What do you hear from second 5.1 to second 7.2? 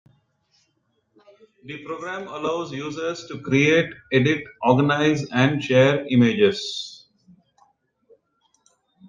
and share images.